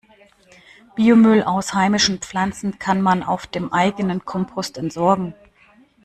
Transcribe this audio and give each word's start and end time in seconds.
Biomüll 0.95 1.43
aus 1.43 1.75
heimischen 1.75 2.17
Pflanzen 2.17 2.79
kann 2.79 3.03
man 3.03 3.21
auf 3.21 3.45
dem 3.45 3.71
eigenen 3.71 4.25
Kompost 4.25 4.79
entsorgen. 4.79 5.35